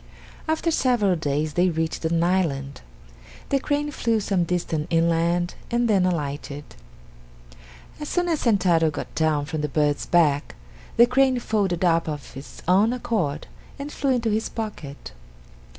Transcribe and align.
After 0.47 0.71
several 0.71 1.15
days 1.15 1.53
they 1.53 1.69
reached 1.69 2.03
an 2.05 2.23
island. 2.23 2.81
The 3.49 3.59
crane 3.59 3.91
flew 3.91 4.19
some 4.19 4.45
distance 4.45 4.87
inland 4.89 5.53
and 5.69 5.87
then 5.87 6.07
alighted. 6.07 6.63
As 7.99 8.09
soon 8.09 8.27
as 8.27 8.39
Sentaro 8.39 8.89
got 8.89 9.13
down 9.13 9.45
from 9.45 9.61
the 9.61 9.69
bird's 9.69 10.07
back, 10.07 10.55
the 10.97 11.05
crane 11.05 11.37
folded 11.37 11.85
up 11.85 12.09
of 12.09 12.35
its 12.35 12.63
own 12.67 12.93
accord 12.93 13.45
and 13.77 13.91
flew 13.91 14.09
into 14.13 14.31
his 14.31 14.49
pocket. 14.49 15.11